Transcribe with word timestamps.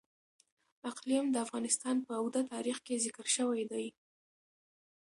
اقلیم 0.91 1.25
د 1.31 1.35
افغانستان 1.45 1.95
په 2.05 2.11
اوږده 2.19 2.41
تاریخ 2.53 2.77
کې 2.85 3.01
ذکر 3.05 3.25
شوی 3.35 3.61
دی. 3.71 3.87